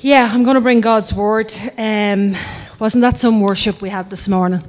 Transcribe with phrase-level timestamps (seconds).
[0.00, 1.52] Yeah, I'm going to bring God's word.
[1.76, 2.36] Um,
[2.78, 4.62] wasn't that some worship we had this morning?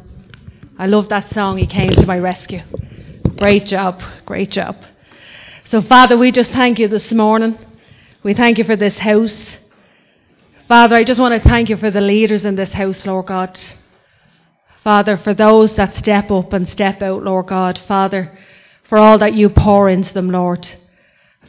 [0.75, 2.61] I love that song, He Came to My Rescue.
[3.37, 4.75] Great job, great job.
[5.65, 7.59] So, Father, we just thank you this morning.
[8.23, 9.57] We thank you for this house.
[10.67, 13.55] Father, I just want to thank you for the leaders in this house, Lord God.
[14.83, 17.77] Father, for those that step up and step out, Lord God.
[17.77, 18.35] Father,
[18.89, 20.67] for all that you pour into them, Lord.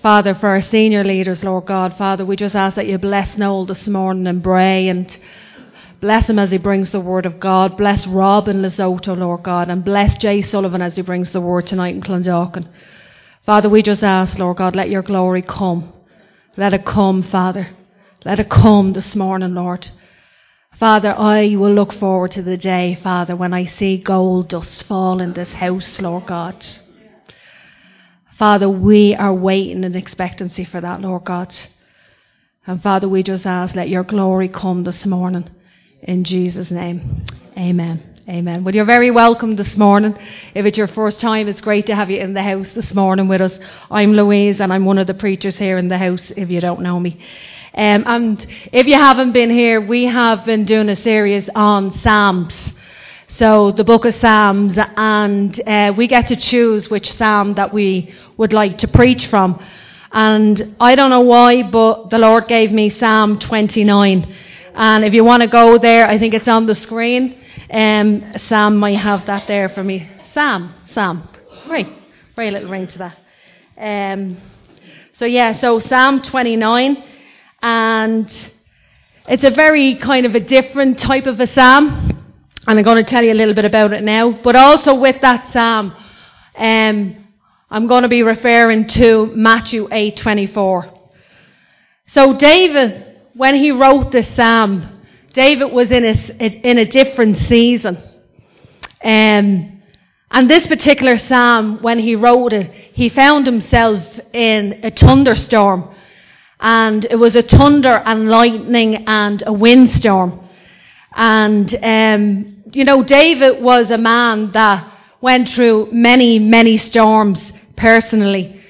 [0.03, 3.67] Father, for our senior leaders, Lord God, Father, we just ask that you bless Noel
[3.67, 5.15] this morning and Bray and
[6.01, 7.77] bless him as he brings the word of God.
[7.77, 11.67] Bless Rob and Lesotho, Lord God, and bless Jay Sullivan as he brings the word
[11.67, 12.67] tonight in Clondalkin.
[13.45, 15.93] Father, we just ask, Lord God, let your glory come.
[16.57, 17.69] Let it come, Father.
[18.25, 19.91] Let it come this morning, Lord.
[20.79, 25.21] Father, I will look forward to the day, Father, when I see gold dust fall
[25.21, 26.65] in this house, Lord God.
[28.41, 31.55] Father, we are waiting in expectancy for that, Lord God.
[32.67, 35.51] And Father, we just ask, let your glory come this morning.
[36.01, 37.27] In Jesus' name.
[37.59, 38.03] Amen.
[38.27, 38.65] Amen.
[38.65, 40.17] Well, you're very welcome this morning.
[40.55, 43.29] If it's your first time, it's great to have you in the house this morning
[43.29, 43.59] with us.
[43.91, 46.81] I'm Louise and I'm one of the preachers here in the house, if you don't
[46.81, 47.23] know me.
[47.75, 52.73] Um, and if you haven't been here, we have been doing a series on Psalms.
[53.41, 58.15] So the book of Psalms, and uh, we get to choose which psalm that we
[58.41, 59.63] would like to preach from.
[60.11, 64.35] And I don't know why, but the Lord gave me Psalm 29.
[64.75, 67.39] And if you want to go there, I think it's on the screen.
[67.71, 70.09] Um, Sam might have that there for me.
[70.33, 71.29] Sam, Sam.
[71.69, 71.87] Right.
[72.35, 73.19] Very little ring to that.
[73.77, 74.39] Um,
[75.19, 77.05] so, yeah, so Psalm 29.
[77.61, 78.53] And
[79.29, 82.25] it's a very kind of a different type of a psalm.
[82.67, 84.33] And I'm going to tell you a little bit about it now.
[84.33, 85.95] But also with that psalm,
[86.57, 87.20] um,
[87.73, 90.93] I'm going to be referring to Matthew 8:24.
[92.09, 95.05] So David, when he wrote this psalm,
[95.35, 97.97] David was in a, in a different season.
[99.05, 99.83] Um,
[100.33, 105.95] and this particular psalm, when he wrote it, he found himself in a thunderstorm.
[106.59, 110.41] And it was a thunder and lightning and a windstorm.
[111.15, 117.50] And, um, you know, David was a man that went through many, many storms
[117.81, 118.61] personally,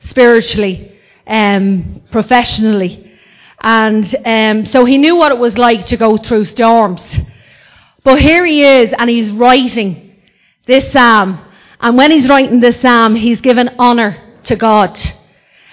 [0.00, 3.18] spiritually, um, professionally.
[3.60, 7.02] And um, so he knew what it was like to go through storms.
[8.04, 10.16] But here he is, and he's writing
[10.66, 11.44] this psalm.
[11.80, 14.98] And when he's writing this psalm, he's given honour to God.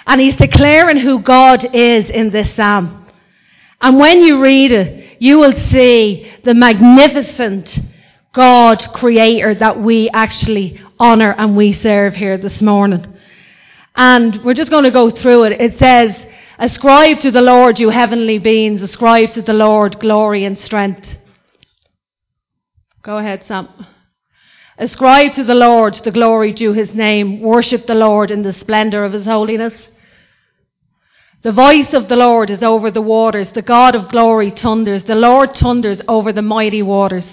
[0.08, 3.08] And he's declaring who God is in this psalm.
[3.82, 7.78] And when you read it, you will see the magnificent
[8.34, 13.06] God creator that we actually honour and we serve here this morning.
[13.96, 15.62] And we're just going to go through it.
[15.62, 16.16] It says,
[16.58, 21.06] Ascribe to the Lord, you heavenly beings, ascribe to the Lord glory and strength.
[23.02, 23.70] Go ahead, Sam.
[24.78, 27.42] Ascribe to the Lord the glory due his name.
[27.42, 29.76] Worship the Lord in the splendour of his holiness.
[31.44, 33.50] The voice of the Lord is over the waters.
[33.52, 35.04] The God of glory thunders.
[35.04, 37.28] The Lord thunders over the mighty waters.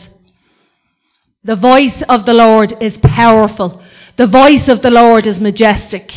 [1.44, 3.82] The voice of the Lord is powerful.
[4.16, 6.12] The voice of the Lord is majestic.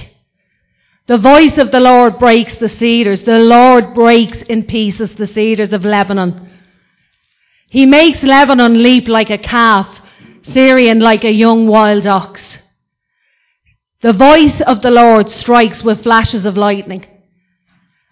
[1.07, 3.21] The voice of the Lord breaks the cedars.
[3.21, 6.49] The Lord breaks in pieces the cedars of Lebanon.
[7.69, 10.01] He makes Lebanon leap like a calf,
[10.43, 12.41] Sirion like a young wild ox.
[14.01, 17.05] The voice of the Lord strikes with flashes of lightning.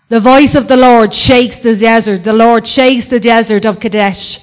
[0.10, 2.24] The voice of the Lord shakes the desert.
[2.24, 4.40] The Lord shakes the desert of Kadesh.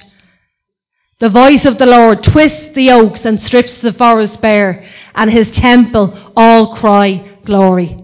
[1.21, 5.51] The voice of the Lord twists the oaks and strips the forest bare, and his
[5.51, 8.03] temple all cry glory.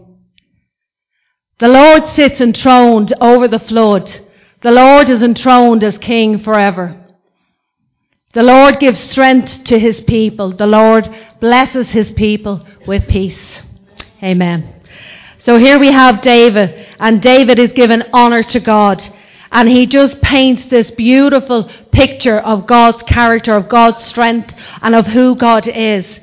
[1.58, 4.08] The Lord sits enthroned over the flood.
[4.62, 6.96] The Lord is enthroned as king forever.
[8.34, 10.52] The Lord gives strength to his people.
[10.52, 13.64] The Lord blesses his people with peace.
[14.22, 14.84] Amen.
[15.40, 19.02] So here we have David, and David is given honor to God.
[19.52, 25.08] And he just paints this beautiful picture of God's character, of God's strength, and of
[25.08, 26.20] who God is.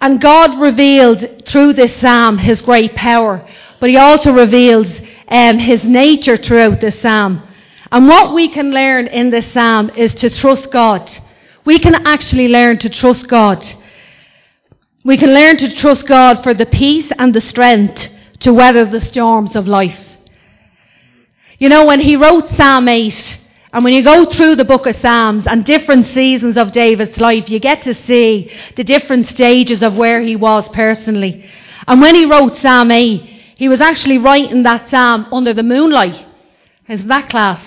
[0.00, 3.46] And God revealed through this psalm his great power,
[3.80, 4.86] but he also reveals
[5.28, 7.42] um, his nature throughout this psalm.
[7.92, 11.10] And what we can learn in this psalm is to trust God.
[11.64, 13.64] We can actually learn to trust God.
[15.04, 18.08] We can learn to trust God for the peace and the strength
[18.40, 20.09] to weather the storms of life.
[21.60, 23.38] You know, when he wrote Psalm 8,
[23.74, 27.50] and when you go through the book of Psalms and different seasons of David's life,
[27.50, 31.44] you get to see the different stages of where he was personally.
[31.86, 33.18] And when he wrote Psalm 8,
[33.56, 36.26] he was actually writing that psalm under the moonlight.
[36.88, 37.62] Isn't that class?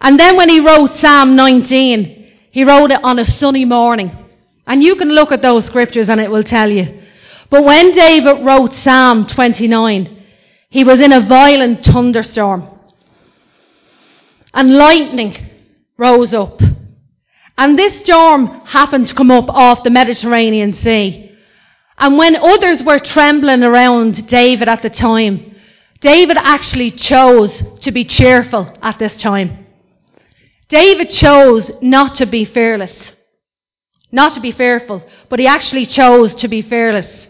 [0.00, 4.10] And then when he wrote Psalm 19, he wrote it on a sunny morning.
[4.66, 7.02] And you can look at those scriptures and it will tell you.
[7.50, 10.23] But when David wrote Psalm 29,
[10.74, 12.68] he was in a violent thunderstorm.
[14.52, 15.36] And lightning
[15.96, 16.60] rose up.
[17.56, 21.30] And this storm happened to come up off the Mediterranean Sea.
[21.96, 25.54] And when others were trembling around David at the time,
[26.00, 29.66] David actually chose to be cheerful at this time.
[30.68, 33.12] David chose not to be fearless.
[34.10, 37.28] Not to be fearful, but he actually chose to be fearless.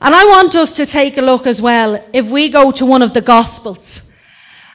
[0.00, 3.02] And I want us to take a look as well, if we go to one
[3.02, 4.00] of the Gospels.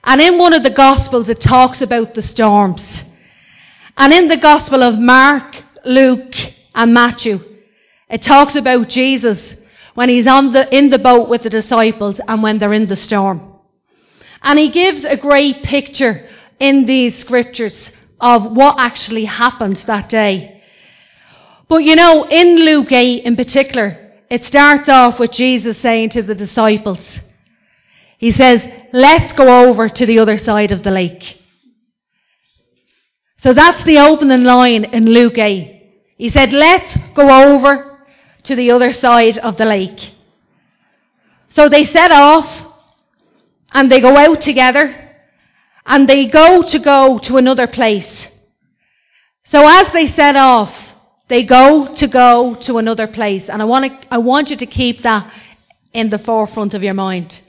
[0.03, 3.03] And in one of the Gospels, it talks about the storms.
[3.97, 6.35] And in the Gospel of Mark, Luke,
[6.75, 7.39] and Matthew,
[8.07, 9.55] it talks about Jesus
[9.95, 12.95] when he's on the, in the boat with the disciples and when they're in the
[12.95, 13.53] storm.
[14.43, 16.29] And he gives a great picture
[16.59, 17.89] in these scriptures
[18.19, 20.61] of what actually happened that day.
[21.67, 26.23] But you know, in Luke 8 in particular, it starts off with Jesus saying to
[26.23, 26.99] the disciples,
[28.17, 31.41] He says, Let's go over to the other side of the lake.
[33.37, 35.75] So that's the opening line in Luke 8.
[36.17, 37.99] He said, Let's go over
[38.43, 40.13] to the other side of the lake.
[41.49, 42.73] So they set off
[43.71, 44.93] and they go out together
[45.85, 48.27] and they go to go to another place.
[49.45, 50.84] So as they set off,
[51.27, 53.49] they go to go to another place.
[53.49, 55.31] And I want, to, I want you to keep that
[55.93, 57.39] in the forefront of your mind.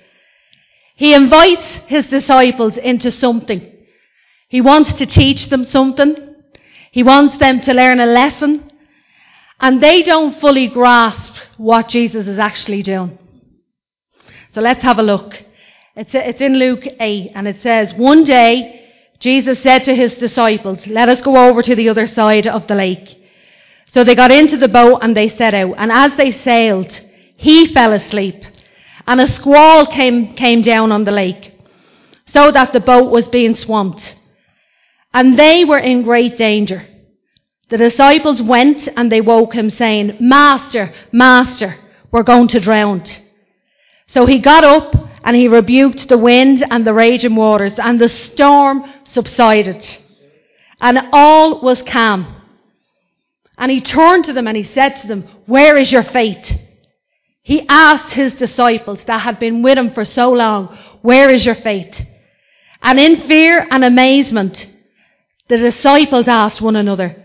[0.95, 3.61] He invites his disciples into something.
[4.49, 6.37] He wants to teach them something.
[6.91, 8.71] He wants them to learn a lesson.
[9.61, 13.19] And they don't fully grasp what Jesus is actually doing.
[14.55, 15.35] So let's have a look.
[15.95, 18.89] It's, it's in Luke 8 and it says, One day
[19.19, 22.75] Jesus said to his disciples, Let us go over to the other side of the
[22.75, 23.19] lake.
[23.97, 25.77] So they got into the boat and they set out.
[25.79, 26.93] And as they sailed,
[27.39, 28.45] he fell asleep.
[29.07, 31.59] And a squall came, came down on the lake,
[32.27, 34.15] so that the boat was being swamped.
[35.15, 36.87] And they were in great danger.
[37.71, 41.75] The disciples went and they woke him, saying, Master, Master,
[42.13, 43.03] we're going to drown.
[44.09, 44.95] So he got up
[45.25, 49.89] and he rebuked the wind and the raging waters, and the storm subsided.
[50.83, 52.36] And all was calm.
[53.59, 56.53] And he turned to them and he said to them, Where is your faith?
[57.43, 61.55] He asked his disciples that had been with him for so long, Where is your
[61.55, 62.01] faith?
[62.83, 64.67] And in fear and amazement,
[65.49, 67.17] the disciples asked one another,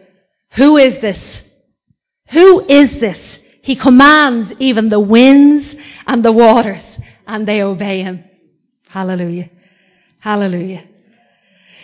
[0.51, 1.41] Who is this?
[2.29, 3.19] Who is this?
[3.61, 5.75] He commands even the winds
[6.07, 6.83] and the waters,
[7.27, 8.23] and they obey him.
[8.87, 9.49] Hallelujah.
[10.19, 10.85] Hallelujah.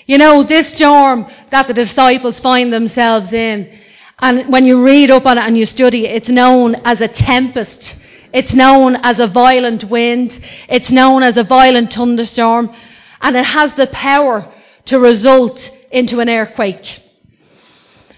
[0.05, 3.79] You know, this storm that the disciples find themselves in,
[4.19, 7.07] and when you read up on it and you study it, it's known as a
[7.07, 7.95] tempest.
[8.33, 10.39] It's known as a violent wind.
[10.67, 12.75] It's known as a violent thunderstorm.
[13.21, 14.51] And it has the power
[14.85, 17.03] to result into an earthquake.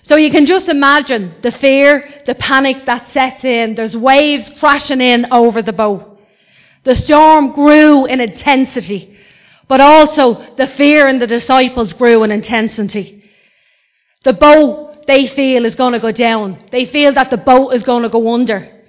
[0.03, 3.75] So you can just imagine the fear, the panic that sets in.
[3.75, 6.17] There's waves crashing in over the boat.
[6.83, 9.17] The storm grew in intensity,
[9.67, 13.29] but also the fear in the disciples grew in intensity.
[14.23, 16.63] The boat they feel is going to go down.
[16.71, 18.79] They feel that the boat is going to go under.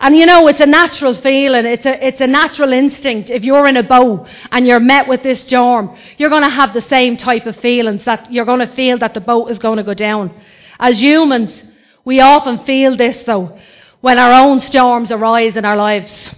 [0.00, 1.66] And you know, it's a natural feeling.
[1.66, 3.28] It's a, it's a natural instinct.
[3.28, 6.72] If you're in a boat and you're met with this storm, you're going to have
[6.72, 9.76] the same type of feelings that you're going to feel that the boat is going
[9.76, 10.32] to go down.
[10.78, 11.62] As humans,
[12.04, 13.58] we often feel this though,
[14.00, 16.34] when our own storms arise in our lives.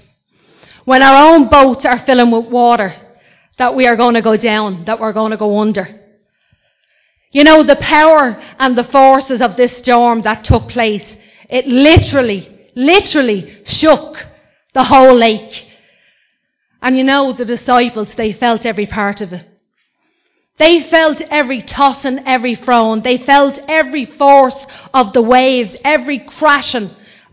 [0.87, 2.93] When our own boats are filling with water,
[3.59, 5.87] that we are going to go down, that we're going to go under.
[7.33, 11.05] You know, the power and the forces of this storm that took place,
[11.49, 14.17] it literally, literally shook
[14.75, 15.67] the whole lake.
[16.83, 19.47] And you know, the disciples, they felt every part of it.
[20.59, 23.03] They felt every toss and every frown.
[23.03, 24.57] They felt every force
[24.93, 26.91] of the waves, every crashing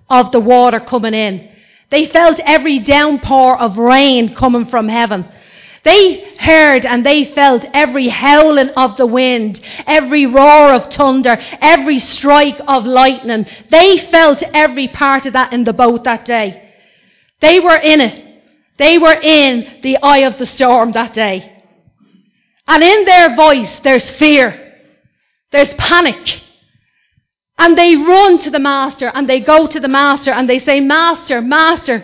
[0.10, 1.50] of the water coming in.
[1.90, 5.30] They felt every downpour of rain coming from heaven.
[5.88, 12.00] They heard and they felt every howling of the wind, every roar of thunder, every
[12.02, 13.46] strike of lightning.
[13.72, 16.74] They felt every part of that in the boat that day.
[17.40, 18.44] They were in it.
[18.76, 21.64] They were in the eye of the storm that day.
[22.68, 24.74] And in their voice, there's fear.
[25.54, 26.42] There's panic.
[27.58, 30.82] And they run to the master and they go to the master and they say,
[30.82, 32.04] Master, Master,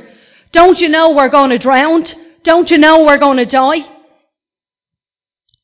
[0.54, 2.06] don't you know we're going to drown?
[2.44, 3.88] Don't you know we're going to die?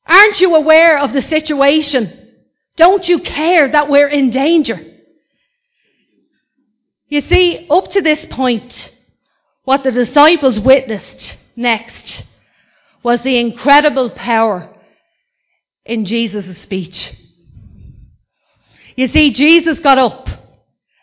[0.05, 2.33] Aren't you aware of the situation?
[2.77, 4.79] Don't you care that we're in danger?
[7.07, 8.91] You see, up to this point,
[9.63, 12.23] what the disciples witnessed next
[13.03, 14.73] was the incredible power
[15.85, 17.13] in Jesus' speech.
[18.95, 20.27] You see, Jesus got up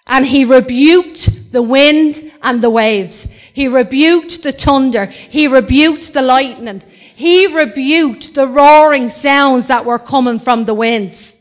[0.07, 3.27] and he rebuked the wind and the waves.
[3.57, 5.07] He rebuked the thunder.
[5.07, 6.83] He rebuked the lightning.
[7.15, 11.33] He rebuked the roaring sounds that were coming from the winds.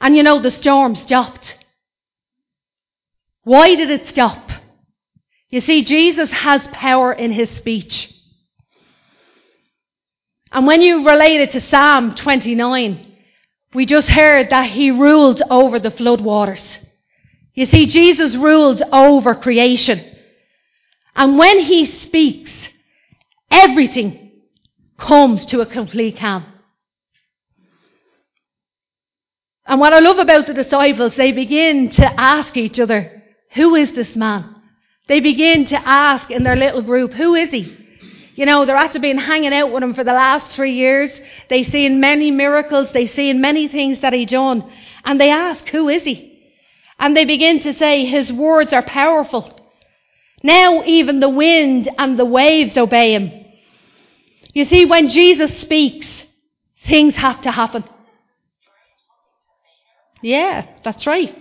[0.00, 1.56] And you know, the storm stopped.
[3.42, 4.48] Why did it stop?
[5.48, 8.14] You see, Jesus has power in his speech.
[10.52, 13.16] And when you relate it to Psalm 29,
[13.74, 16.62] we just heard that he ruled over the flood waters.
[17.54, 20.14] You see, Jesus ruled over creation.
[21.18, 22.52] And when he speaks,
[23.50, 24.30] everything
[24.96, 26.46] comes to a complete calm.
[29.66, 33.20] And what I love about the disciples, they begin to ask each other,
[33.54, 34.54] who is this man?
[35.08, 37.76] They begin to ask in their little group, who is he?
[38.36, 41.10] You know, they're after being hanging out with him for the last three years.
[41.50, 42.92] They've seen many miracles.
[42.92, 44.72] They've seen many things that he done.
[45.04, 46.54] And they ask, who is he?
[47.00, 49.57] And they begin to say, his words are powerful.
[50.42, 53.46] Now even the wind and the waves obey him.
[54.54, 56.06] You see, when Jesus speaks,
[56.86, 57.84] things have to happen.
[60.22, 61.36] Yeah, that's right.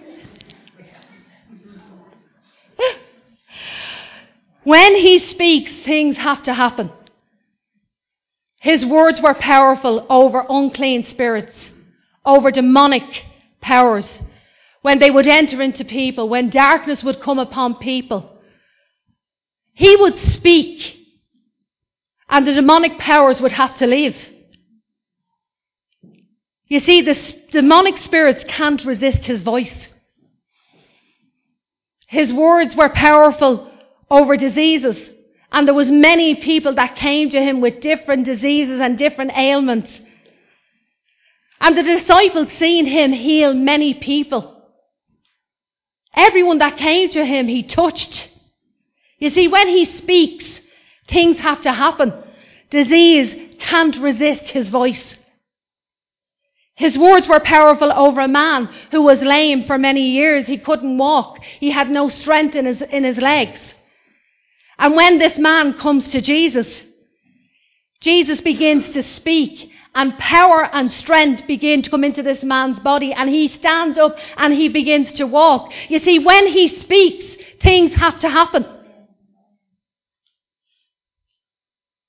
[4.63, 6.91] When he speaks, things have to happen.
[8.59, 11.55] His words were powerful over unclean spirits,
[12.25, 13.23] over demonic
[13.61, 14.07] powers.
[14.81, 18.36] When they would enter into people, when darkness would come upon people,
[19.77, 20.97] he would speak
[22.27, 24.17] and the demonic powers would have to leave.
[26.67, 27.15] You see, the
[27.51, 29.87] demonic spirits can't resist his voice.
[32.07, 33.71] His words were powerful
[34.09, 34.97] over diseases.
[35.51, 40.01] And there was many people that came to him with different diseases and different ailments.
[41.61, 44.59] And the disciples seen him heal many people.
[46.15, 48.33] Everyone that came to him, he touched.
[49.19, 50.45] You see, when he speaks,
[51.07, 52.13] things have to happen.
[52.69, 55.15] Disease can't resist his voice.
[56.75, 60.45] His words were powerful over a man who was lame for many years.
[60.45, 61.43] He couldn't walk.
[61.43, 63.59] He had no strength in his, in his legs.
[64.77, 66.67] And when this man comes to Jesus,
[67.99, 73.11] Jesus begins to speak and power and strength begin to come into this man's body
[73.11, 75.73] and he stands up and he begins to walk.
[75.89, 77.25] You see, when he speaks,
[77.59, 78.76] things have to happen.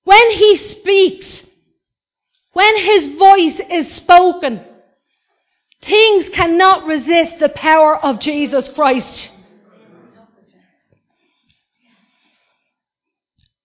[0.09, 1.43] When he speaks,
[2.55, 4.65] when his voice is spoken,
[5.83, 9.31] things cannot resist the power of Jesus Christ.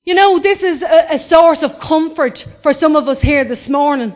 [0.03, 3.69] You know, this is a, a source of comfort for some of us here this
[3.69, 4.11] morning.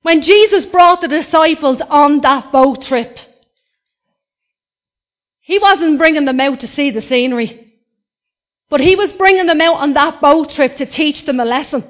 [0.00, 3.18] When Jesus brought the disciples on that boat trip,
[5.40, 7.59] he wasn't bringing them out to see the scenery,
[8.70, 11.84] but he was bringing them out on that boat trip to teach them a lesson.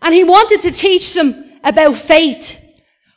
[0.00, 2.46] And he wanted to teach them about faith,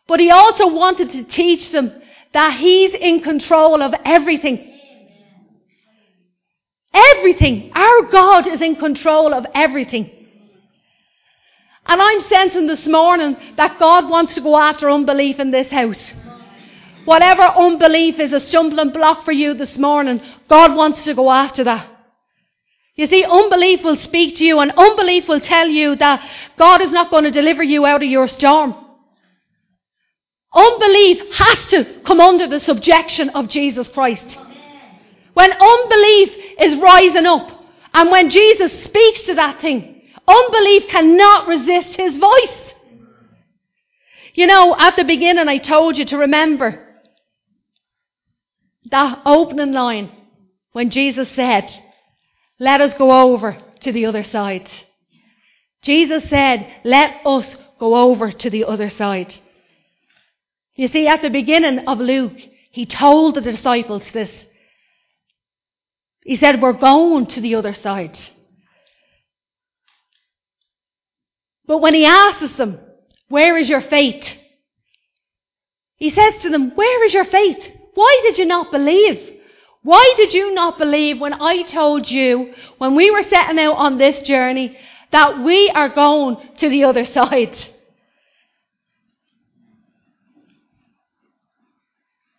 [0.08, 1.94] but he also wanted to teach them
[2.34, 4.66] that he's in control of everything.
[6.92, 7.72] Everything.
[7.76, 10.10] Our God is in control of everything.
[11.86, 16.14] And I'm sensing this morning that God wants to go after unbelief in this house.
[17.10, 21.63] Whatever unbelief is a stumbling block for you this morning, God wants to go after
[21.63, 21.89] that.
[22.96, 26.24] You see, unbelief will speak to you and unbelief will tell you that
[26.56, 28.75] God is not going to deliver you out of your storm.
[30.54, 34.38] Unbelief has to come under the subjection of Jesus Christ.
[35.34, 37.50] When unbelief is rising up,
[37.92, 42.74] and when Jesus speaks to that thing, unbelief cannot resist his voice.
[44.36, 46.86] You know, at the beginning I told you to remember
[48.89, 50.12] that opening line
[50.72, 51.69] when Jesus said,
[52.60, 54.69] let us go over to the other side.
[55.81, 59.34] Jesus said, let us go over to the other side.
[60.75, 62.38] You see, at the beginning of Luke,
[62.72, 64.31] he told the disciples this.
[66.24, 68.17] He said, We're going to the other side.
[71.65, 72.79] But when he asks them,
[73.29, 74.25] Where is your faith?
[75.98, 77.78] He says to them, Where is your faith?
[78.00, 79.41] Why did you not believe?
[79.84, 83.98] Why did you not believe when I told you, when we were setting out on
[83.98, 84.77] this journey,
[85.12, 87.58] that we are going to the other side.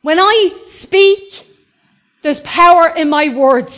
[0.01, 1.47] When I speak,
[2.23, 3.75] there's power in my words.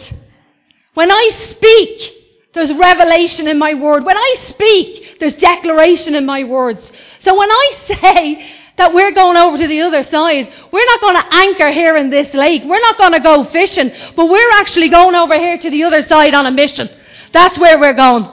[0.94, 2.12] When I speak,
[2.54, 4.04] there's revelation in my word.
[4.04, 6.92] When I speak, there's declaration in my words.
[7.22, 11.14] So when I say that we're going over to the other side, we're not going
[11.14, 12.62] to anchor here in this lake.
[12.64, 16.02] We're not going to go fishing, but we're actually going over here to the other
[16.02, 16.88] side on a mission.
[17.32, 18.28] That's where we're going.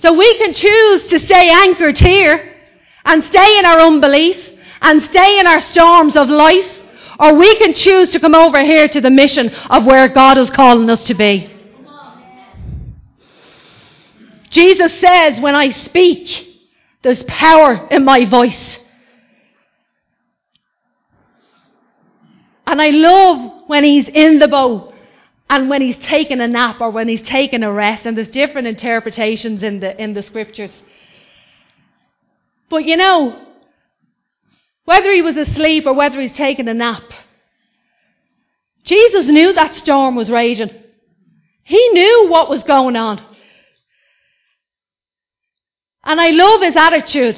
[0.00, 2.54] So we can choose to stay anchored here
[3.06, 4.46] and stay in our unbelief
[4.82, 6.70] and stay in our storms of life,
[7.18, 10.50] or we can choose to come over here to the mission of where God is
[10.50, 11.50] calling us to be.
[14.50, 16.55] Jesus says, when I speak,
[17.06, 18.80] there's power in my voice.
[22.66, 24.92] And I love when he's in the boat
[25.48, 28.06] and when he's taking a nap or when he's taking a rest.
[28.06, 30.72] And there's different interpretations in the, in the scriptures.
[32.68, 33.40] But you know,
[34.84, 37.04] whether he was asleep or whether he's taking a nap,
[38.82, 40.70] Jesus knew that storm was raging.
[41.62, 43.24] He knew what was going on.
[46.06, 47.36] And I love his attitude.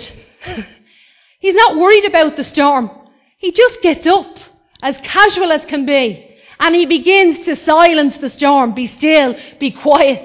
[1.40, 2.90] He's not worried about the storm.
[3.38, 4.36] He just gets up,
[4.82, 8.74] as casual as can be, and he begins to silence the storm.
[8.74, 10.24] Be still, be quiet.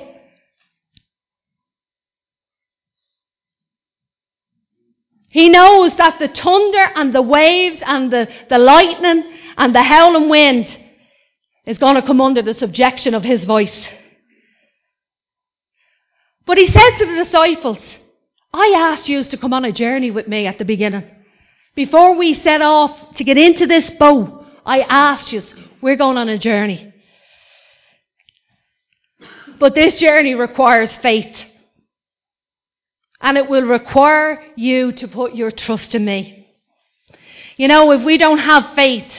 [5.29, 9.23] He knows that the thunder and the waves and the, the lightning
[9.57, 10.77] and the howling wind
[11.65, 13.87] is going to come under the subjection of his voice.
[16.45, 17.79] But he says to the disciples,
[18.53, 21.09] I asked you to come on a journey with me at the beginning.
[21.75, 25.41] Before we set off to get into this boat, I asked you,
[25.81, 26.93] we're going on a journey.
[29.59, 31.35] But this journey requires faith.
[33.21, 36.47] And it will require you to put your trust in me.
[37.57, 39.11] You know, if we don't have faith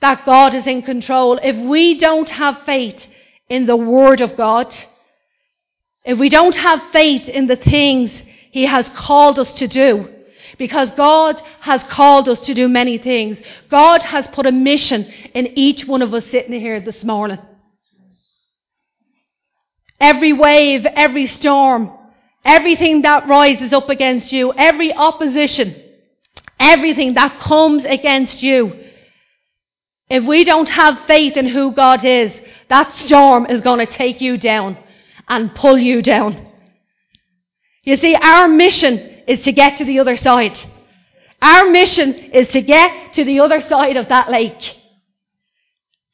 [0.00, 3.02] that God is in control, if we don't have faith
[3.48, 4.74] in the Word of God,
[6.04, 8.12] if we don't have faith in the things
[8.56, 10.08] he has called us to do.
[10.56, 13.38] Because God has called us to do many things.
[13.68, 17.38] God has put a mission in each one of us sitting here this morning.
[20.00, 21.92] Every wave, every storm,
[22.46, 25.74] everything that rises up against you, every opposition,
[26.58, 28.72] everything that comes against you.
[30.08, 32.32] If we don't have faith in who God is,
[32.68, 34.78] that storm is going to take you down
[35.28, 36.55] and pull you down.
[37.86, 40.58] You see, our mission is to get to the other side.
[41.40, 44.74] Our mission is to get to the other side of that lake.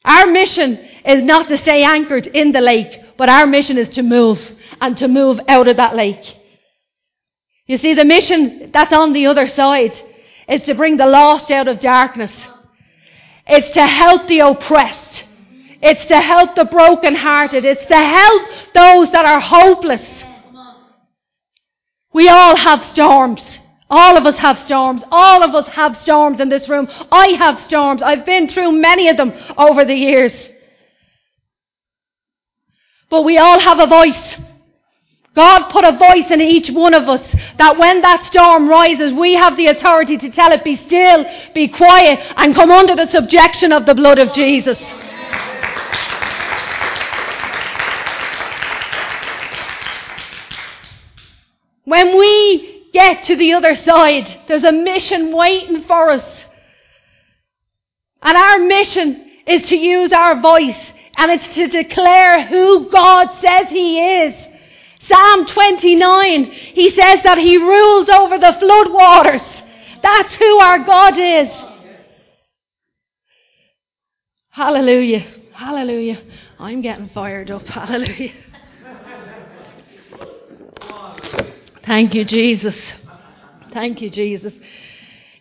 [0.05, 4.03] Our mission is not to stay anchored in the lake, but our mission is to
[4.03, 4.39] move
[4.79, 6.23] and to move out of that lake.
[7.65, 9.93] You see, the mission that's on the other side
[10.47, 12.33] is to bring the lost out of darkness.
[13.47, 15.23] It's to help the oppressed.
[15.81, 17.65] It's to help the brokenhearted.
[17.65, 20.23] It's to help those that are hopeless.
[22.13, 23.43] We all have storms.
[23.89, 25.03] All of us have storms.
[25.11, 26.87] All of us have storms in this room.
[27.11, 28.01] I have storms.
[28.01, 30.33] I've been through many of them over the years.
[33.09, 34.37] But we all have a voice.
[35.35, 39.33] God put a voice in each one of us that when that storm rises, we
[39.33, 43.71] have the authority to tell it, be still, be quiet, and come under the subjection
[43.71, 44.77] of the blood of Jesus.
[51.85, 56.45] When we get to the other side, there's a mission waiting for us.
[58.21, 63.67] And our mission is to use our voice and it's to declare who God says
[63.67, 64.35] He is.
[65.07, 69.41] Psalm 29, He says that He rules over the flood waters.
[70.01, 71.51] That's who our God is.
[74.49, 75.25] Hallelujah.
[75.51, 76.21] Hallelujah.
[76.59, 77.63] I'm getting fired up.
[77.67, 78.31] Hallelujah.
[81.85, 82.75] Thank you, Jesus.
[83.71, 84.53] Thank you, Jesus.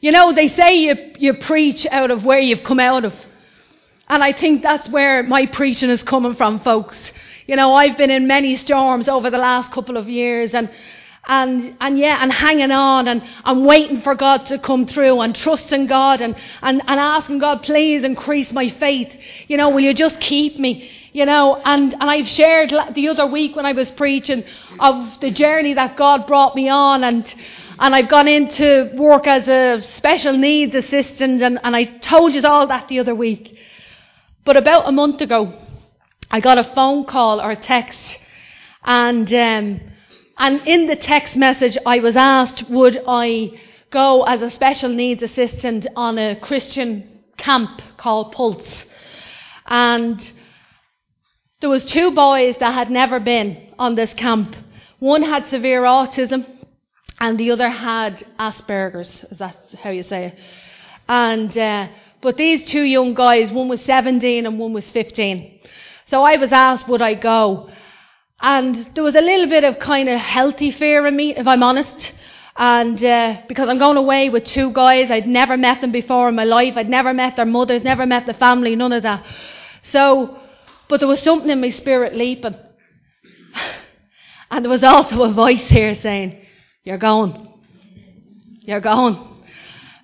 [0.00, 3.14] You know, they say you, you preach out of where you've come out of.
[4.08, 6.98] And I think that's where my preaching is coming from, folks.
[7.46, 10.68] You know, I've been in many storms over the last couple of years and,
[11.28, 15.36] and, and yeah, and hanging on and I'm waiting for God to come through and
[15.36, 19.14] trusting God and, and, and asking God, please increase my faith.
[19.46, 20.90] You know, will you just keep me?
[21.12, 24.44] You know, and, and I've shared the other week when I was preaching
[24.80, 27.24] of the journey that God brought me on and
[27.78, 32.42] and I've gone into work as a special needs assistant and, and I told you
[32.44, 33.58] all that the other week.
[34.44, 35.52] But about a month ago,
[36.30, 38.18] I got a phone call or a text
[38.84, 39.80] And, um,
[40.38, 45.22] and in the text message, I was asked, would I go as a special needs
[45.22, 48.86] assistant on a Christian camp called Pulse.
[49.66, 50.32] And
[51.62, 54.56] there was two boys that had never been on this camp.
[54.98, 56.44] One had severe autism
[57.20, 59.24] and the other had Asperger's.
[59.30, 60.38] Is that how you say it?
[61.08, 61.86] And, uh,
[62.20, 65.60] but these two young guys, one was 17 and one was 15.
[66.06, 67.70] So I was asked, would I go?
[68.40, 71.62] And there was a little bit of kind of healthy fear in me, if I'm
[71.62, 72.12] honest.
[72.56, 76.34] And uh, because I'm going away with two guys, I'd never met them before in
[76.34, 76.74] my life.
[76.76, 79.24] I'd never met their mothers, never met the family, none of that.
[79.92, 80.41] So,
[80.92, 82.54] but there was something in my spirit leaping.
[84.50, 86.38] And there was also a voice here saying,
[86.84, 87.48] You're going.
[88.60, 89.16] You're going.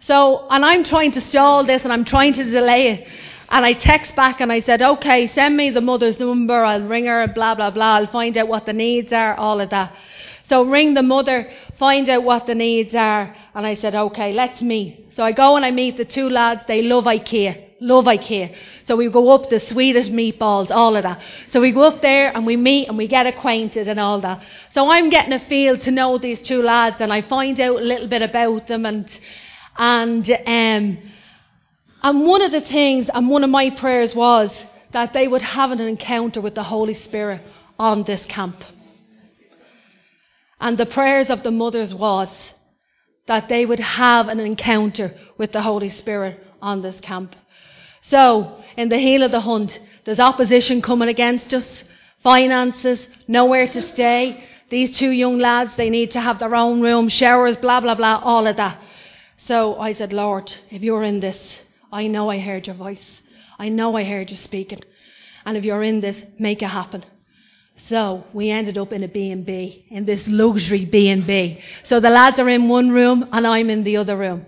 [0.06, 3.08] So, and I'm trying to stall this and I'm trying to delay it.
[3.50, 7.04] And I text back and I said, okay, send me the mother's number, I'll ring
[7.04, 9.94] her, blah, blah, blah, I'll find out what the needs are, all of that.
[10.44, 13.36] So ring the mother, find out what the needs are.
[13.54, 15.12] And I said, okay, let's meet.
[15.14, 16.62] So I go and I meet the two lads.
[16.66, 17.67] They love IKEA.
[17.80, 18.56] Love IKEA.
[18.86, 21.22] So we go up the Swedish meatballs, all of that.
[21.52, 24.42] So we go up there and we meet and we get acquainted and all that.
[24.74, 27.84] So I'm getting a feel to know these two lads and I find out a
[27.84, 29.08] little bit about them and,
[29.76, 30.98] and, um,
[32.02, 34.50] and one of the things and one of my prayers was
[34.92, 37.42] that they would have an encounter with the Holy Spirit
[37.78, 38.64] on this camp.
[40.60, 42.28] And the prayers of the mothers was
[43.28, 47.36] that they would have an encounter with the Holy Spirit on this camp.
[48.10, 51.84] So, in the heel of the hunt, there's opposition coming against us,
[52.22, 54.44] finances, nowhere to stay.
[54.70, 58.20] These two young lads, they need to have their own room, showers, blah, blah, blah,
[58.22, 58.80] all of that.
[59.46, 61.38] So I said, Lord, if you're in this,
[61.92, 63.20] I know I heard your voice.
[63.58, 64.80] I know I heard you speaking.
[65.44, 67.04] And if you're in this, make it happen.
[67.88, 71.62] So we ended up in a B&B, in this luxury B&B.
[71.84, 74.44] So the lads are in one room and I'm in the other room.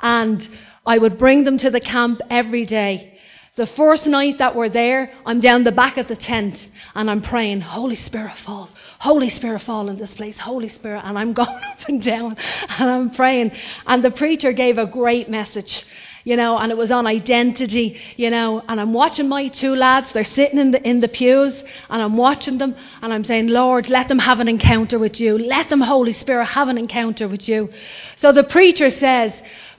[0.00, 0.48] And
[0.86, 3.18] I would bring them to the camp every day.
[3.56, 7.22] The first night that we're there, I'm down the back of the tent and I'm
[7.22, 8.68] praying, Holy Spirit fall,
[8.98, 11.02] Holy Spirit fall in this place, Holy Spirit.
[11.04, 12.36] And I'm going up and down
[12.68, 13.52] and I'm praying.
[13.86, 15.84] And the preacher gave a great message
[16.26, 20.12] you know, and it was on identity, you know, and I'm watching my two lads,
[20.12, 21.54] they're sitting in the, in the pews,
[21.88, 25.38] and I'm watching them, and I'm saying, Lord, let them have an encounter with you.
[25.38, 27.70] Let them, Holy Spirit, have an encounter with you.
[28.16, 29.34] So the preacher says,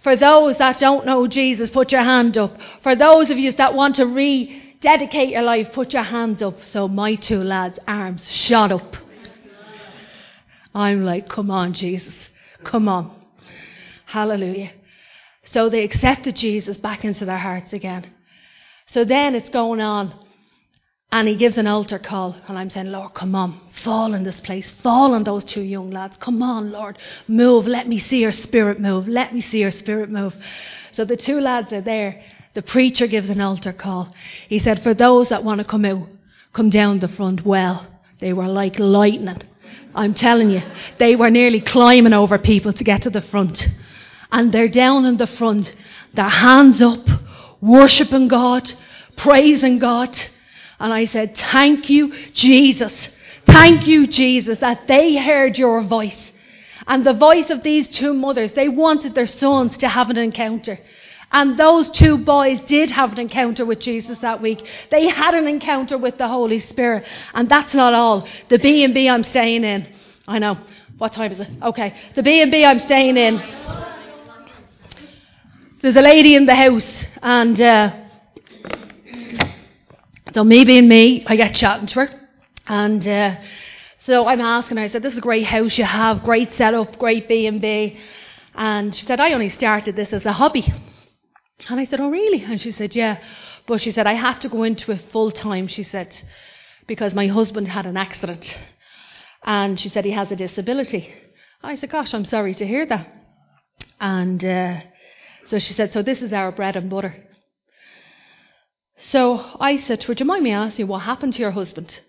[0.08, 2.54] for those that don't know Jesus, put your hand up.
[2.82, 6.63] For those of you that want to rededicate your life, put your hands up.
[6.72, 8.96] So my two lads' arms shot up.
[10.74, 12.13] I'm like, come on, Jesus.
[12.63, 13.13] Come on.
[14.06, 14.72] Hallelujah.
[15.52, 18.10] So they accepted Jesus back into their hearts again.
[18.93, 20.13] So then it's going on.
[21.12, 22.36] And he gives an altar call.
[22.48, 23.60] And I'm saying, Lord, come on.
[23.84, 24.70] Fall in this place.
[24.84, 26.17] Fall on those two young lads.
[26.17, 26.98] Come on, Lord.
[27.28, 27.65] Move.
[27.65, 29.08] Let me see your spirit move.
[29.08, 30.36] Let me see your spirit move.
[30.93, 32.24] So the two lads are there.
[32.54, 34.13] The preacher gives an altar call.
[34.50, 36.08] He said, For those that want to come out,
[36.54, 37.88] come down the front well.
[38.20, 39.41] They were like lightning.
[39.96, 40.62] I'm telling you,
[41.00, 43.67] they were nearly climbing over people to get to the front
[44.32, 45.74] and they're down in the front,
[46.13, 47.06] their hands up,
[47.62, 48.72] worshipping God,
[49.15, 50.17] praising God.
[50.80, 52.94] And I said, Thank you, Jesus.
[53.46, 56.18] Thank you, Jesus, that they heard your voice.
[56.86, 60.80] And the voice of these two mothers, they wanted their sons to have an encounter.
[61.32, 64.66] And those two boys did have an encounter with Jesus that week.
[64.90, 67.06] They had an encounter with the Holy Spirit.
[67.34, 68.28] And that's not all.
[68.50, 69.88] The B&B I'm staying in.
[70.28, 70.58] I know.
[70.98, 71.50] What time is it?
[71.62, 71.96] Okay.
[72.16, 73.40] The B&B I'm staying in
[75.82, 78.07] there's a lady in the house, and uh,
[80.34, 82.10] so me being me, I get chatting to her,
[82.68, 83.36] and uh,
[84.06, 84.84] so I'm asking her.
[84.84, 87.98] I said, "This is a great house you have, great setup, great B and B,"
[88.56, 90.66] and she said, "I only started this as a hobby."
[91.70, 93.18] And I said, "Oh, really?" And she said, "Yeah,"
[93.66, 96.16] but she said, "I had to go into it full time." She said,
[96.88, 98.58] "Because my husband had an accident,
[99.44, 101.13] and she said he has a disability."
[101.63, 103.08] And I said, "Gosh, I'm sorry to hear that."
[104.00, 104.82] And uh,
[105.48, 107.16] so she said, So this is our bread and butter.
[109.00, 112.00] So I said to her, Do you mind me asking what happened to your husband?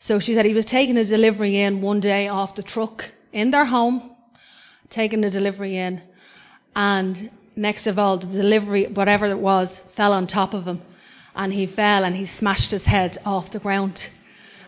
[0.00, 3.50] So she said he was taking a delivery in one day off the truck in
[3.50, 4.16] their home,
[4.88, 6.02] taking the delivery in,
[6.74, 10.80] and next of all, the delivery, whatever it was, fell on top of him.
[11.34, 14.06] And he fell and he smashed his head off the ground.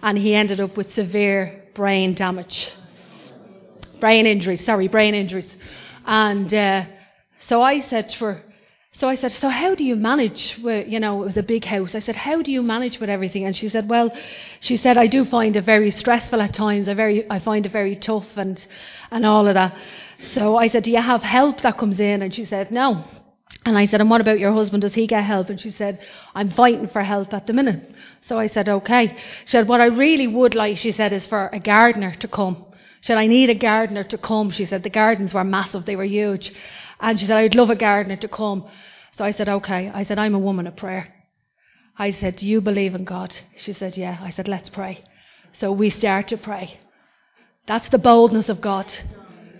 [0.03, 2.71] And he ended up with severe brain damage.
[4.01, 5.57] Brain injuries, sorry, brain injuries.
[6.05, 6.85] And uh,
[7.49, 8.43] so I said to her,
[8.98, 11.64] So I said, So how do you manage with, you know, it was a big
[11.64, 11.94] house.
[11.94, 13.44] I said, How do you manage with everything?
[13.44, 14.12] And she said, Well,
[14.61, 16.88] she said, I do find it very stressful at times.
[16.88, 18.64] I, very, I find it very tough and,
[19.11, 19.74] and all of that.
[20.33, 22.22] So I said, Do you have help that comes in?
[22.22, 23.05] And she said, No.
[23.64, 24.83] And I said, And what about your husband?
[24.83, 25.48] Does he get help?
[25.48, 25.98] And she said,
[26.35, 27.90] I'm fighting for help at the minute.
[28.20, 29.16] So I said, Okay.
[29.46, 32.66] She said, What I really would like, she said, is for a gardener to come.
[33.00, 34.50] She said, I need a gardener to come.
[34.50, 36.52] She said, The gardens were massive, they were huge.
[37.03, 38.65] And she said, I'd love a gardener to come.
[39.17, 39.91] So I said, okay.
[39.93, 41.12] I said, I'm a woman of prayer.
[41.99, 43.37] I said, do you believe in God?
[43.59, 44.19] She said, yeah.
[44.23, 45.05] I said, let's pray.
[45.59, 46.81] So we start to pray.
[47.67, 48.91] That's the boldness of God.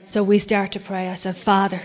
[0.07, 1.09] So we start to pray.
[1.09, 1.83] I said, Father,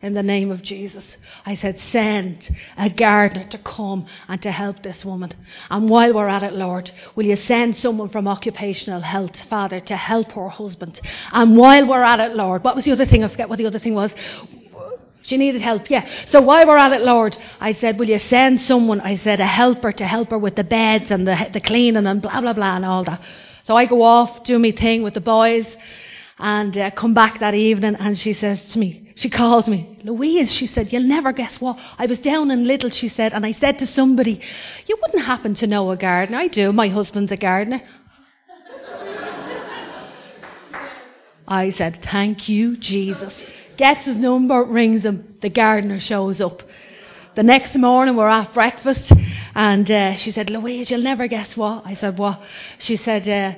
[0.00, 1.04] in the name of Jesus.
[1.46, 5.32] I said, send a gardener to come and to help this woman.
[5.70, 9.96] And while we're at it, Lord, will you send someone from occupational health, Father, to
[9.96, 11.00] help her husband?
[11.32, 13.22] And while we're at it, Lord, what was the other thing?
[13.22, 14.10] I forget what the other thing was.
[15.22, 16.08] She needed help, yeah.
[16.26, 19.46] So while we're at it, Lord, I said, will you send someone, I said, a
[19.46, 22.76] helper to help her with the beds and the, the cleaning and blah, blah, blah
[22.76, 23.20] and all that.
[23.64, 25.66] So I go off, do my thing with the boys
[26.38, 30.52] and uh, come back that evening and she says to me, she calls me, Louise,
[30.52, 31.78] she said, you'll never guess what.
[31.98, 34.40] I was down in Little, she said, and I said to somebody,
[34.86, 36.38] you wouldn't happen to know a gardener.
[36.38, 37.80] I do, my husband's a gardener.
[41.46, 43.34] I said, thank you, Jesus
[43.82, 45.34] gets his number, rings him.
[45.40, 46.62] The gardener shows up.
[47.34, 49.12] The next morning, we're at breakfast,
[49.56, 51.84] and uh, she said, Louise, you'll never guess what.
[51.84, 52.40] I said, What?
[52.78, 53.54] She said, uh,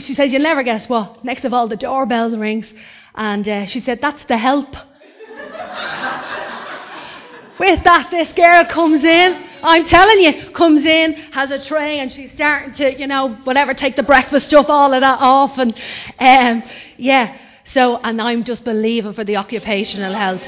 [0.00, 1.22] she said, You'll never guess what.
[1.26, 2.72] Next of all, the doorbell rings,
[3.14, 4.70] and uh, she said, That's the help.
[7.58, 9.44] With that, this girl comes in.
[9.62, 13.74] I'm telling you, comes in, has a tray, and she's starting to, you know, whatever,
[13.74, 15.74] take the breakfast stuff, all of that off, and
[16.18, 16.62] um,
[16.96, 17.43] yeah.
[17.74, 20.42] So, and I'm just believing for the occupational health.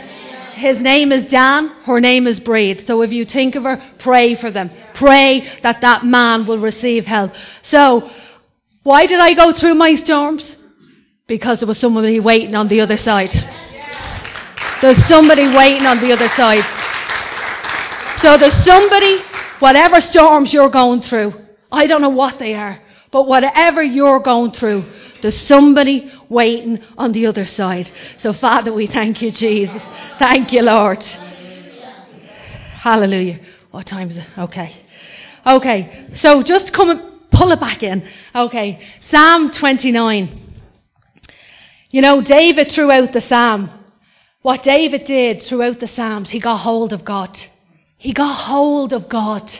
[0.54, 2.86] His name is Dan, her name is Bríd.
[2.86, 4.70] So if you think of her, pray for them.
[4.94, 7.32] Pray that that man will receive help.
[7.62, 8.08] So,
[8.84, 10.54] why did I go through my storms?
[11.26, 13.32] Because there was somebody waiting on the other side.
[14.80, 16.64] There's somebody waiting on the other side.
[18.22, 19.18] So there's somebody,
[19.58, 21.34] whatever storms you're going through,
[21.72, 24.84] I don't know what they are, but whatever you're going through,
[25.22, 27.90] there's somebody waiting on the other side.
[28.20, 29.82] So, Father, we thank you, Jesus.
[30.18, 31.02] Thank you, Lord.
[32.86, 33.40] Hallelujah.
[33.70, 34.26] What time is it?
[34.38, 34.74] Okay.
[35.46, 36.08] Okay.
[36.14, 38.08] So just come and pull it back in.
[38.34, 38.80] Okay.
[39.10, 40.42] Psalm 29.
[41.90, 43.70] You know, David throughout the Psalm,
[44.42, 47.38] what David did throughout the Psalms, he got hold of God.
[47.96, 49.50] He got hold of God.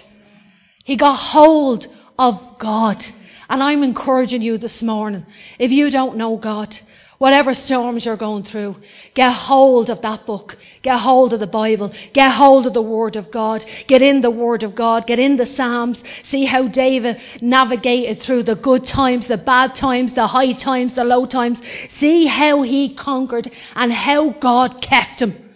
[0.85, 3.05] He got hold of God.
[3.49, 5.25] And I'm encouraging you this morning,
[5.59, 6.77] if you don't know God,
[7.19, 8.77] whatever storms you're going through,
[9.15, 10.57] get hold of that book.
[10.83, 11.93] Get hold of the Bible.
[12.13, 13.65] Get hold of the Word of God.
[13.87, 15.07] Get in the Word of God.
[15.07, 16.03] Get in the Psalms.
[16.25, 21.05] See how David navigated through the good times, the bad times, the high times, the
[21.05, 21.61] low times.
[21.99, 25.51] See how he conquered and how God kept him.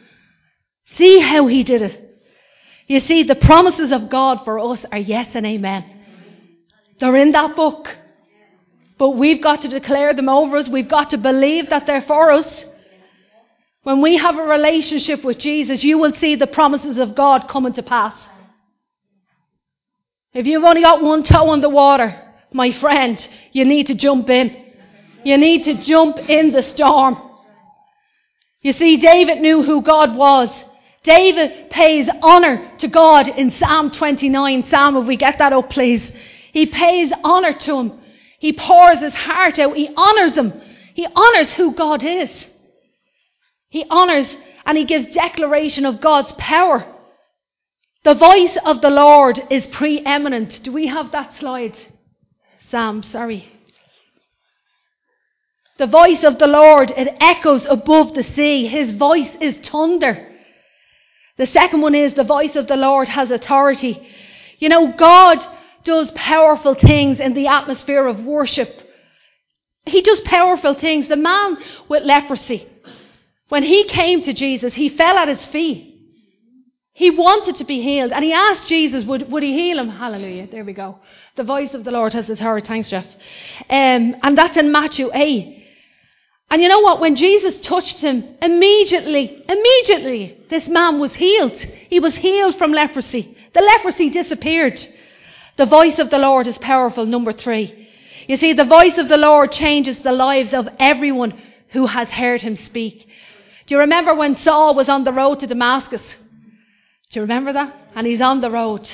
[0.96, 2.06] See how he did it.
[2.86, 5.99] You see, the promises of God for us are yes and amen.
[7.00, 7.96] They're in that book.
[8.98, 10.68] But we've got to declare them over us.
[10.68, 12.66] We've got to believe that they're for us.
[13.82, 17.72] When we have a relationship with Jesus, you will see the promises of God coming
[17.72, 18.14] to pass.
[20.34, 22.14] If you've only got one toe in the water,
[22.52, 24.66] my friend, you need to jump in.
[25.24, 27.16] You need to jump in the storm.
[28.60, 30.50] You see, David knew who God was.
[31.02, 34.64] David pays honour to God in Psalm 29.
[34.64, 36.02] Psalm, if we get that up, please.
[36.52, 38.00] He pays honour to him.
[38.38, 39.76] He pours his heart out.
[39.76, 40.60] He honours him.
[40.94, 42.30] He honours who God is.
[43.68, 44.34] He honours
[44.66, 46.84] and he gives declaration of God's power.
[48.02, 50.62] The voice of the Lord is preeminent.
[50.62, 51.76] Do we have that slide?
[52.70, 53.48] Sam, sorry.
[55.78, 58.66] The voice of the Lord, it echoes above the sea.
[58.66, 60.28] His voice is thunder.
[61.36, 64.06] The second one is the voice of the Lord has authority.
[64.58, 65.38] You know, God
[65.84, 68.68] does powerful things in the atmosphere of worship.
[69.86, 71.08] He does powerful things.
[71.08, 71.56] The man
[71.88, 72.68] with leprosy,
[73.48, 75.90] when he came to Jesus, he fell at his feet.
[76.92, 78.12] He wanted to be healed.
[78.12, 79.88] And he asked Jesus, would, would he heal him?
[79.88, 80.48] Hallelujah.
[80.48, 80.98] There we go.
[81.36, 82.66] The voice of the Lord has authority.
[82.66, 83.06] Thanks, Jeff.
[83.70, 85.66] Um, and that's in Matthew 8.
[86.50, 87.00] And you know what?
[87.00, 91.58] When Jesus touched him, immediately, immediately, this man was healed.
[91.88, 93.36] He was healed from leprosy.
[93.54, 94.84] The leprosy disappeared.
[95.56, 97.88] The voice of the Lord is powerful, number three.
[98.26, 102.42] You see, the voice of the Lord changes the lives of everyone who has heard
[102.42, 103.08] him speak.
[103.66, 106.02] Do you remember when Saul was on the road to Damascus?
[107.10, 107.74] Do you remember that?
[107.94, 108.88] And he's on the road.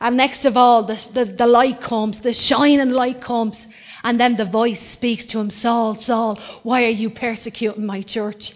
[0.00, 3.56] And next of all, the, the, the light comes, the shining light comes.
[4.02, 8.54] And then the voice speaks to him Saul, Saul, why are you persecuting my church?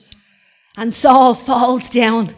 [0.76, 2.34] And Saul falls down.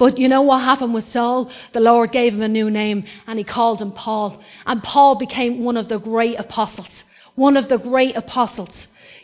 [0.00, 1.50] But you know what happened with Saul?
[1.74, 4.42] The Lord gave him a new name and he called him Paul.
[4.64, 6.88] And Paul became one of the great apostles.
[7.34, 8.70] One of the great apostles,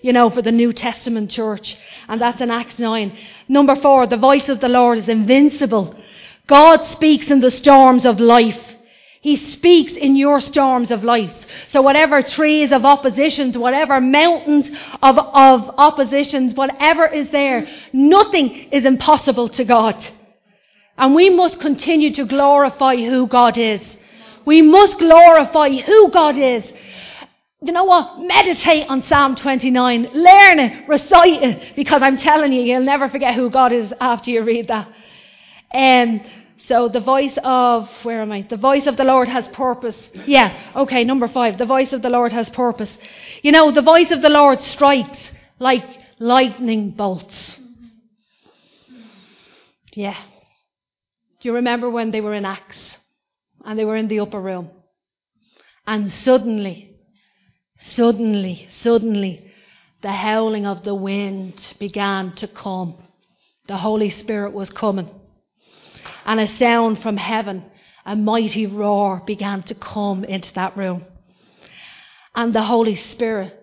[0.03, 1.79] you know, for the New Testament church.
[2.09, 3.17] And that's in Acts 9.
[3.49, 5.99] Number four, the voice of the Lord is invincible.
[6.47, 8.61] God speaks in the storms of life.
[9.23, 11.35] He speaks in your storms of life.
[11.71, 14.69] So whatever trees of oppositions, whatever mountains
[15.03, 20.07] of, of oppositions, whatever is there, nothing is impossible to God.
[20.99, 23.83] And we must continue to glorify who God is.
[24.45, 26.65] We must glorify who God is.
[27.63, 28.21] You know what?
[28.21, 30.11] Meditate on Psalm 29.
[30.13, 30.89] Learn it.
[30.89, 31.77] Recite it.
[31.77, 34.89] Because I'm telling you, you'll never forget who God is after you read that.
[35.73, 36.21] Um,
[36.69, 38.43] so the voice of, where am I?
[38.43, 39.97] The voice of the Lord has purpose.
[40.27, 41.59] Yeah, okay, number five.
[41.59, 42.97] The voice of the Lord has purpose.
[43.43, 45.19] You know, the voice of the Lord strikes
[45.59, 45.85] like
[46.19, 47.59] lightning bolts.
[49.93, 50.17] Yeah.
[51.41, 52.99] Do you remember when they were in Acts
[53.65, 54.71] and they were in the upper room?
[55.87, 56.97] And suddenly,
[57.79, 59.53] suddenly, suddenly,
[60.03, 63.03] the howling of the wind began to come.
[63.67, 65.11] The Holy Spirit was coming
[66.27, 67.65] and a sound from heaven,
[68.05, 71.05] a mighty roar began to come into that room.
[72.35, 73.55] And the Holy Spirit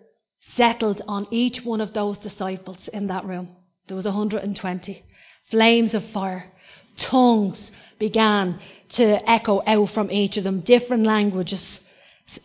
[0.55, 3.55] settled on each one of those disciples in that room.
[3.87, 5.03] There was 120.
[5.51, 6.52] Flames of fire,
[6.97, 11.79] tongues began to echo out from each of them, different languages.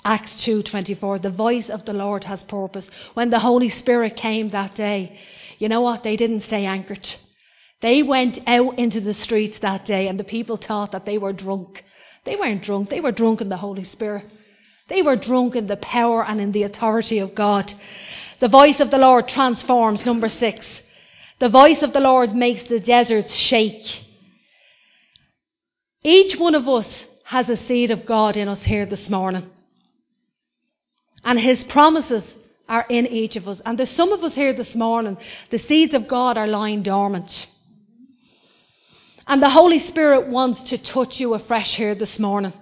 [0.04, 2.88] Acts 2:24 The voice of the Lord has purpose.
[3.14, 5.18] When the Holy Spirit came that day,
[5.58, 6.02] you know what?
[6.02, 7.08] They didn't stay anchored.
[7.80, 11.32] They went out into the streets that day and the people thought that they were
[11.32, 11.84] drunk.
[12.24, 14.26] They weren't drunk, they were drunk in the Holy Spirit.
[14.88, 17.72] They were drunk in the power and in the authority of God.
[18.40, 20.66] The voice of the Lord transforms, number six.
[21.38, 24.04] The voice of the Lord makes the deserts shake.
[26.08, 26.88] Each one of us
[27.24, 29.50] has a seed of God in us here this morning.
[31.22, 32.24] And his promises
[32.66, 33.60] are in each of us.
[33.66, 35.18] And there's some of us here this morning,
[35.50, 37.46] the seeds of God are lying dormant.
[39.26, 42.54] And the Holy Spirit wants to touch you afresh here this morning.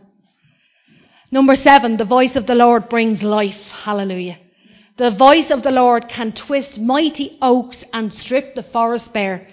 [1.31, 3.63] Number seven, the voice of the Lord brings life.
[3.85, 4.41] Hallelujah.
[4.97, 9.47] The voice of the Lord can twist mighty oaks and strip the forest bare.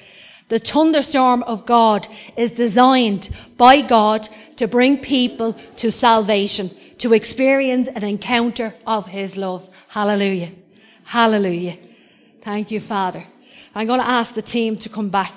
[0.49, 4.27] The thunderstorm of God is designed by God
[4.58, 9.67] to bring people to salvation, to experience an encounter of His love.
[9.88, 10.51] Hallelujah.
[11.06, 11.77] Hallelujah.
[12.43, 13.25] Thank you, Father.
[13.73, 15.34] I'm going to ask the team to come back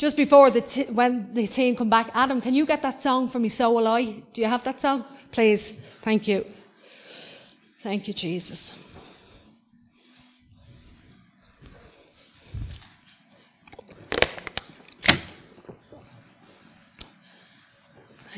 [0.00, 3.28] just before the t- when the team come back, Adam, can you get that song
[3.28, 3.50] for me?
[3.50, 4.04] So will I.
[4.32, 5.60] Do you have that song, please?
[6.02, 6.46] Thank you.
[7.82, 8.72] Thank you, Jesus.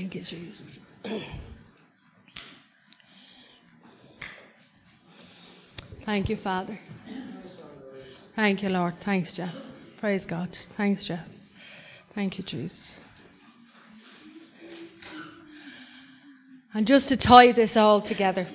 [0.03, 0.61] Thank you, Jesus.
[6.05, 6.77] Thank you, Father.
[8.35, 8.95] Thank you, Lord.
[9.05, 9.55] Thanks, Jeff.
[10.01, 10.59] Praise God.
[10.77, 11.25] Thanks, Jeff.
[12.17, 12.83] Thank you, Jesus.
[16.75, 18.49] And just to tie this all together,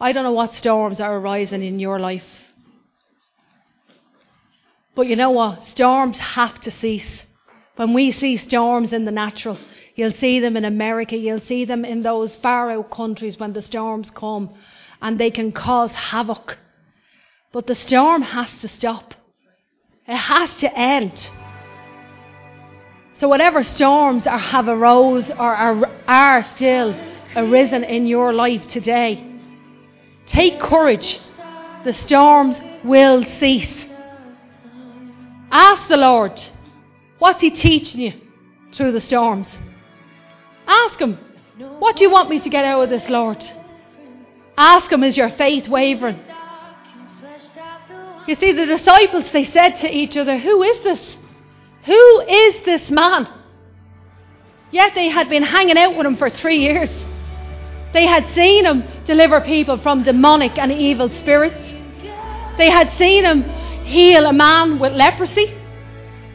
[0.00, 2.24] I don't know what storms are arising in your life.
[4.94, 5.62] But you know what?
[5.62, 7.22] Storms have to cease.
[7.76, 9.58] When we see storms in the natural,
[9.96, 13.62] you'll see them in America, you'll see them in those far out countries when the
[13.62, 14.54] storms come
[15.02, 16.58] and they can cause havoc.
[17.52, 19.14] But the storm has to stop.
[20.06, 21.30] It has to end.
[23.18, 26.94] So whatever storms are, have arose or are, are still
[27.36, 29.24] arisen in your life today,
[30.26, 31.18] take courage.
[31.84, 33.83] The storms will cease.
[35.54, 36.32] Ask the Lord,
[37.20, 38.12] what's He teaching you
[38.72, 39.46] through the storms?
[40.66, 41.16] Ask Him,
[41.78, 43.38] what do you want me to get out of this, Lord?
[44.58, 46.18] Ask Him, is your faith wavering?
[48.26, 51.16] You see, the disciples, they said to each other, Who is this?
[51.84, 53.28] Who is this man?
[54.72, 56.90] Yet they had been hanging out with him for three years.
[57.92, 61.60] They had seen him deliver people from demonic and evil spirits.
[62.56, 63.44] They had seen him
[63.84, 65.54] heal a man with leprosy.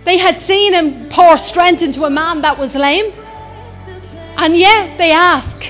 [0.05, 3.11] They had seen him pour strength into a man that was lame.
[4.37, 5.63] And yet they ask,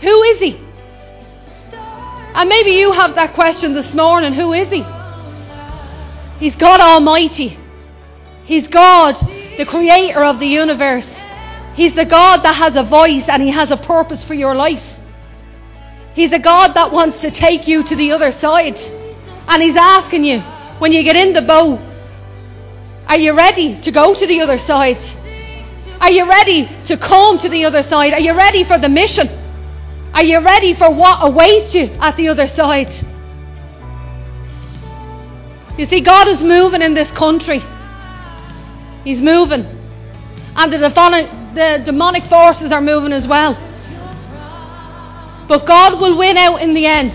[0.00, 0.60] Who is he?
[2.34, 4.84] And maybe you have that question this morning who is he?
[6.38, 7.58] He's God Almighty.
[8.44, 9.14] He's God,
[9.56, 11.06] the creator of the universe.
[11.74, 14.84] He's the God that has a voice and He has a purpose for your life.
[16.14, 18.78] He's a God that wants to take you to the other side.
[19.48, 20.40] And He's asking you,
[20.78, 21.80] when you get in the boat,
[23.06, 24.98] are you ready to go to the other side?
[26.00, 28.12] Are you ready to come to the other side?
[28.12, 29.28] Are you ready for the mission?
[30.12, 32.92] Are you ready for what awaits you at the other side?
[35.78, 37.62] You see, God is moving in this country.
[39.04, 39.64] He's moving.
[40.56, 43.54] And the demonic, the demonic forces are moving as well.
[45.48, 47.12] But God will win out in the end.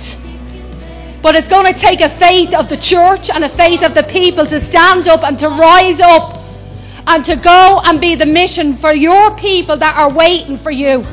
[1.22, 4.04] But it's going to take a faith of the church and a faith of the
[4.04, 6.38] people to stand up and to rise up
[7.08, 11.06] and to go and be the mission for your people that are waiting for you.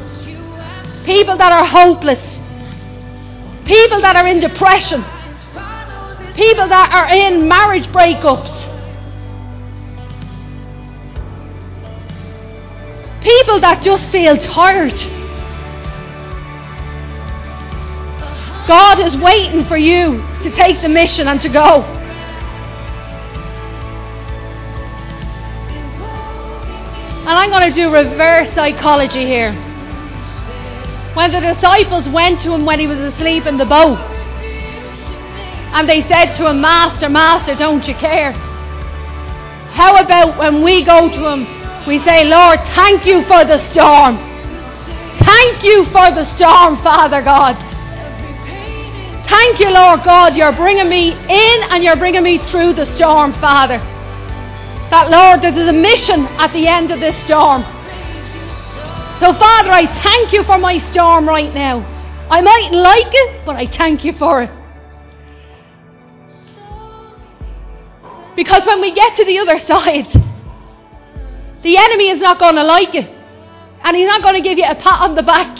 [1.04, 2.20] People that are hopeless.
[3.66, 5.02] People that are in depression.
[6.34, 8.54] People that are in marriage breakups.
[13.22, 15.17] People that just feel tired.
[18.68, 21.82] God is waiting for you to take the mission and to go.
[27.20, 29.52] And I'm going to do reverse psychology here.
[31.14, 33.98] When the disciples went to him when he was asleep in the boat,
[35.72, 38.32] and they said to him, Master, Master, don't you care?
[39.72, 44.18] How about when we go to him, we say, Lord, thank you for the storm.
[45.24, 47.67] Thank you for the storm, Father God.
[49.28, 53.34] Thank you, Lord God, you're bringing me in and you're bringing me through the storm,
[53.34, 53.76] Father.
[54.88, 57.62] That, Lord, there's a mission at the end of this storm.
[59.20, 61.80] So, Father, I thank you for my storm right now.
[62.30, 64.50] I mightn't like it, but I thank you for it.
[68.34, 70.06] Because when we get to the other side,
[71.62, 73.10] the enemy is not going to like it.
[73.82, 75.54] And he's not going to give you a pat on the back.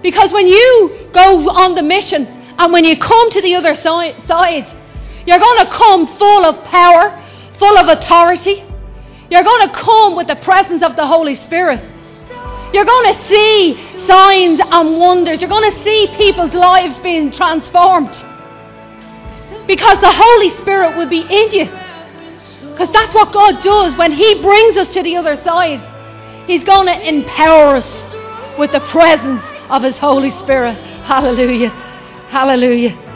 [0.00, 2.26] Because when you go on the mission
[2.58, 4.66] and when you come to the other side,
[5.26, 7.10] you're going to come full of power,
[7.58, 8.62] full of authority.
[9.30, 11.80] You're going to come with the presence of the Holy Spirit.
[12.72, 15.40] You're going to see signs and wonders.
[15.40, 18.12] You're going to see people's lives being transformed.
[19.66, 21.64] Because the Holy Spirit will be in you.
[22.70, 25.80] Because that's what God does when He brings us to the other side.
[26.46, 30.91] He's going to empower us with the presence of His Holy Spirit.
[31.04, 31.70] Hallelujah.
[32.30, 33.11] Hallelujah.